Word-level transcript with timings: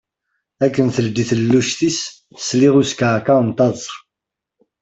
Akken 0.65 0.87
teldi 0.95 1.23
talelluct-is, 1.29 1.99
sliɣ 2.47 2.73
i 2.79 2.81
uskeεkeε 2.81 3.39
n 3.45 3.49
teṭsa. 3.57 3.93